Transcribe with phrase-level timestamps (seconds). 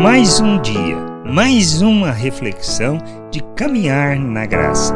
[0.00, 0.96] Mais um dia,
[1.26, 2.98] mais uma reflexão
[3.32, 4.94] de caminhar na graça.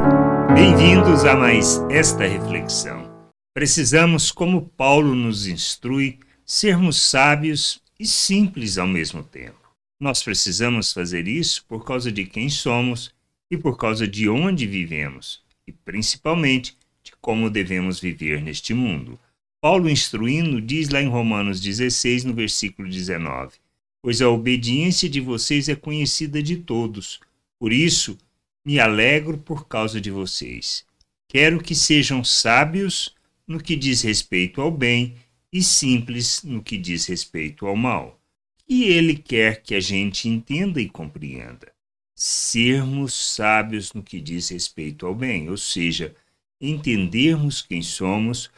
[0.55, 3.11] Bem-vindos a mais esta reflexão.
[3.53, 9.75] Precisamos, como Paulo nos instrui, sermos sábios e simples ao mesmo tempo.
[10.01, 13.13] Nós precisamos fazer isso por causa de quem somos
[13.51, 19.19] e por causa de onde vivemos, e principalmente de como devemos viver neste mundo.
[19.61, 23.62] Paulo, instruindo, diz lá em Romanos 16, no versículo 19:
[24.03, 27.21] Pois a obediência de vocês é conhecida de todos.
[27.57, 28.19] Por isso,
[28.65, 30.85] me alegro por causa de vocês.
[31.29, 33.15] Quero que sejam sábios
[33.47, 35.15] no que diz respeito ao bem
[35.53, 38.21] e simples no que diz respeito ao mal.
[38.69, 41.73] E ele quer que a gente entenda e compreenda.
[42.15, 46.15] Sermos sábios no que diz respeito ao bem, ou seja,
[46.61, 48.51] entendermos quem somos,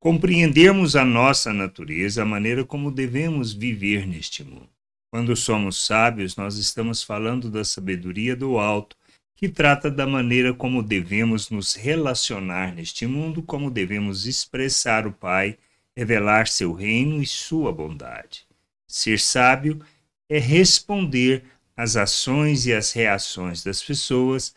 [0.00, 4.71] compreendermos a nossa natureza, a maneira como devemos viver neste mundo.
[5.12, 8.96] Quando somos sábios, nós estamos falando da sabedoria do alto,
[9.36, 15.58] que trata da maneira como devemos nos relacionar neste mundo, como devemos expressar o Pai,
[15.94, 18.46] revelar seu reino e sua bondade.
[18.88, 19.84] Ser sábio
[20.30, 21.44] é responder
[21.76, 24.54] às ações e às reações das pessoas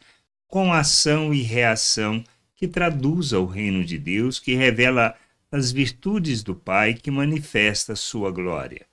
[0.47, 2.23] com ação e reação
[2.55, 5.17] que traduza o reino de Deus, que revela
[5.51, 8.85] as virtudes do Pai que manifesta sua glória.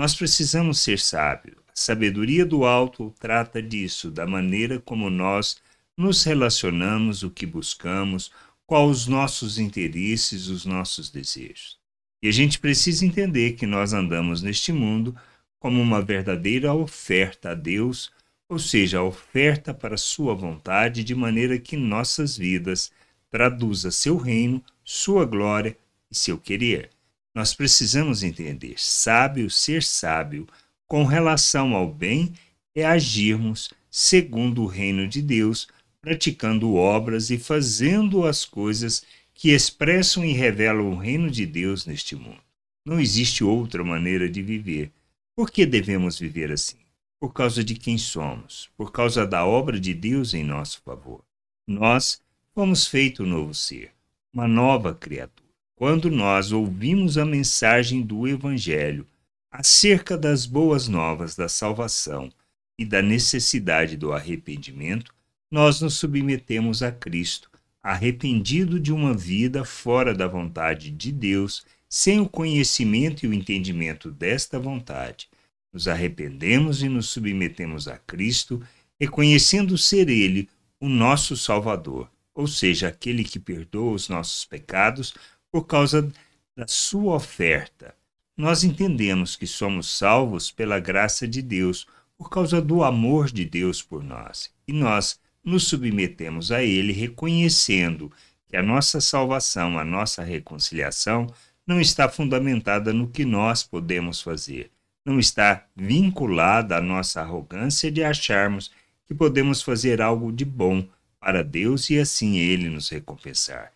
[0.00, 1.58] Nós precisamos ser sábios.
[1.68, 5.58] A sabedoria do alto trata disso, da maneira como nós
[5.94, 8.32] nos relacionamos, o que buscamos,
[8.66, 11.78] quais os nossos interesses, os nossos desejos.
[12.22, 15.14] E a gente precisa entender que nós andamos neste mundo
[15.58, 18.10] como uma verdadeira oferta a Deus,
[18.48, 22.90] ou seja, a oferta para Sua vontade, de maneira que nossas vidas
[23.30, 25.76] traduza seu reino, sua glória
[26.10, 26.88] e seu querer.
[27.34, 30.46] Nós precisamos entender: sábio, ser sábio
[30.86, 32.32] com relação ao bem
[32.74, 35.68] é agirmos segundo o reino de Deus,
[36.00, 39.04] praticando obras e fazendo as coisas
[39.34, 42.40] que expressam e revelam o reino de Deus neste mundo.
[42.84, 44.90] Não existe outra maneira de viver.
[45.36, 46.78] Por que devemos viver assim?
[47.20, 51.22] Por causa de quem somos, por causa da obra de Deus em nosso favor.
[51.68, 52.20] Nós
[52.54, 53.92] fomos feito um novo ser,
[54.32, 55.49] uma nova criatura.
[55.80, 59.06] Quando nós ouvimos a mensagem do Evangelho
[59.50, 62.30] acerca das boas novas da salvação
[62.78, 65.10] e da necessidade do arrependimento,
[65.50, 67.50] nós nos submetemos a Cristo,
[67.82, 74.10] arrependido de uma vida fora da vontade de Deus, sem o conhecimento e o entendimento
[74.10, 75.30] desta vontade.
[75.72, 78.62] Nos arrependemos e nos submetemos a Cristo,
[79.00, 80.46] reconhecendo ser Ele
[80.78, 85.14] o nosso Salvador, ou seja, aquele que perdoa os nossos pecados
[85.50, 86.10] por causa
[86.56, 87.94] da sua oferta.
[88.36, 93.82] Nós entendemos que somos salvos pela graça de Deus, por causa do amor de Deus
[93.82, 94.50] por nós.
[94.66, 98.12] E nós nos submetemos a Ele, reconhecendo
[98.46, 101.26] que a nossa salvação, a nossa reconciliação,
[101.66, 104.70] não está fundamentada no que nós podemos fazer,
[105.04, 108.70] não está vinculada à nossa arrogância de acharmos
[109.06, 110.86] que podemos fazer algo de bom
[111.20, 113.72] para Deus e assim Ele nos recompensar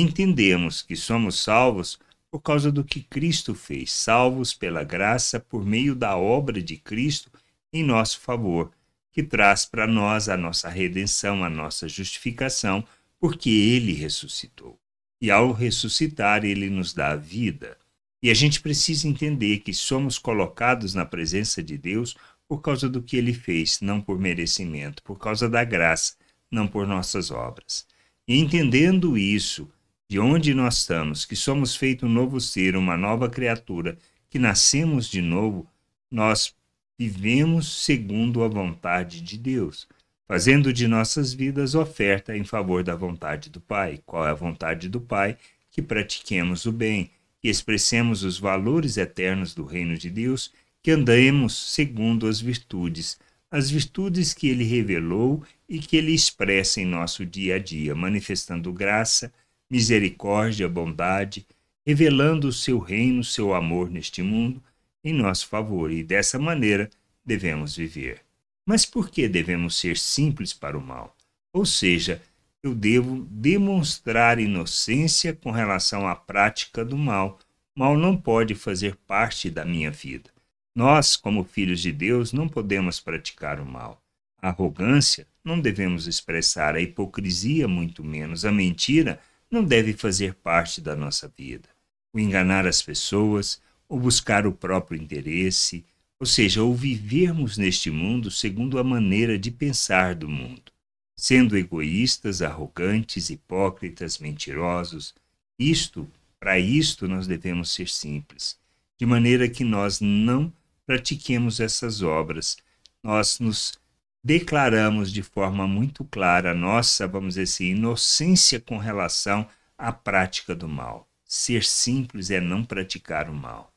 [0.00, 1.98] entendemos que somos salvos
[2.30, 7.30] por causa do que Cristo fez, salvos pela graça por meio da obra de Cristo
[7.72, 8.72] em nosso favor,
[9.12, 12.84] que traz para nós a nossa redenção, a nossa justificação,
[13.20, 14.78] porque ele ressuscitou.
[15.20, 17.78] E ao ressuscitar, ele nos dá a vida.
[18.22, 22.16] E a gente precisa entender que somos colocados na presença de Deus
[22.48, 26.14] por causa do que ele fez, não por merecimento, por causa da graça,
[26.50, 27.86] não por nossas obras.
[28.26, 29.70] E entendendo isso,
[30.14, 33.98] de onde nós estamos, que somos feito um novo ser, uma nova criatura,
[34.30, 35.66] que nascemos de novo,
[36.08, 36.54] nós
[36.96, 39.88] vivemos segundo a vontade de Deus,
[40.24, 43.98] fazendo de nossas vidas oferta em favor da vontade do Pai.
[44.06, 45.36] Qual é a vontade do Pai?
[45.68, 47.10] Que pratiquemos o bem,
[47.40, 53.18] que expressemos os valores eternos do reino de Deus, que andemos segundo as virtudes,
[53.50, 58.72] as virtudes que ele revelou e que ele expressa em nosso dia a dia, manifestando
[58.72, 59.32] graça,
[59.70, 61.46] misericórdia, bondade,
[61.86, 64.62] revelando o seu reino, seu amor neste mundo
[65.02, 66.88] em nosso favor, e dessa maneira
[67.24, 68.22] devemos viver.
[68.66, 71.14] Mas por que devemos ser simples para o mal?
[71.52, 72.22] Ou seja,
[72.62, 77.38] eu devo demonstrar inocência com relação à prática do mal.
[77.76, 80.30] Mal não pode fazer parte da minha vida.
[80.74, 84.02] Nós, como filhos de Deus, não podemos praticar o mal.
[84.40, 89.20] A arrogância não devemos expressar, a hipocrisia, muito menos, a mentira
[89.54, 91.68] não deve fazer parte da nossa vida.
[92.12, 95.84] O enganar as pessoas, ou buscar o próprio interesse,
[96.18, 100.72] ou seja, o vivermos neste mundo segundo a maneira de pensar do mundo,
[101.16, 105.14] sendo egoístas, arrogantes, hipócritas, mentirosos.
[105.56, 106.10] Isto,
[106.40, 108.58] para isto, nós devemos ser simples,
[108.98, 110.52] de maneira que nós não
[110.84, 112.56] pratiquemos essas obras,
[113.02, 113.78] nós nos
[114.24, 120.54] declaramos de forma muito clara a nossa, vamos dizer assim, inocência com relação à prática
[120.54, 121.06] do mal.
[121.26, 123.70] Ser simples é não praticar o mal.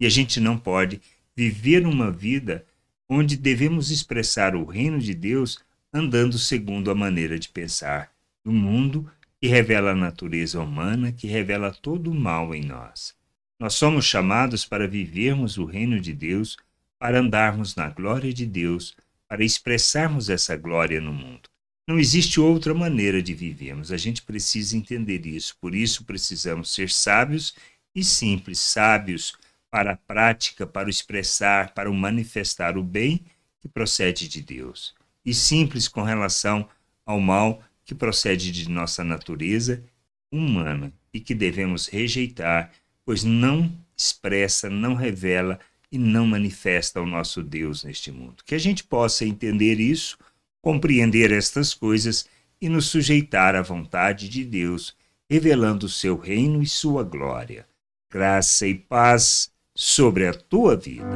[0.00, 1.02] E a gente não pode
[1.36, 2.64] viver uma vida
[3.06, 5.58] onde devemos expressar o reino de Deus
[5.92, 8.10] andando segundo a maneira de pensar
[8.42, 13.14] do mundo que revela a natureza humana, que revela todo o mal em nós.
[13.58, 16.56] Nós somos chamados para vivermos o reino de Deus,
[16.98, 18.96] para andarmos na glória de Deus,
[19.30, 21.48] para expressarmos essa glória no mundo.
[21.88, 25.56] Não existe outra maneira de vivermos, a gente precisa entender isso.
[25.60, 27.54] Por isso precisamos ser sábios
[27.94, 29.34] e simples, sábios
[29.70, 33.24] para a prática, para o expressar, para o manifestar o bem
[33.60, 34.94] que procede de Deus,
[35.24, 36.68] e simples com relação
[37.06, 39.84] ao mal que procede de nossa natureza
[40.32, 42.72] humana e que devemos rejeitar
[43.04, 45.58] pois não expressa, não revela
[45.90, 48.42] e não manifesta o nosso Deus neste mundo.
[48.44, 50.16] Que a gente possa entender isso,
[50.62, 52.26] compreender estas coisas
[52.60, 54.94] e nos sujeitar à vontade de Deus,
[55.28, 57.66] revelando o seu reino e sua glória.
[58.12, 61.08] Graça e paz sobre a tua vida.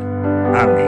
[0.58, 0.86] Amém.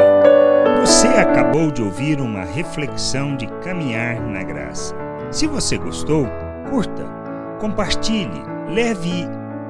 [0.81, 4.95] Você acabou de ouvir uma reflexão de caminhar na graça.
[5.33, 6.27] Se você gostou,
[6.71, 7.05] curta,
[7.61, 8.43] compartilhe,
[8.73, 9.27] leve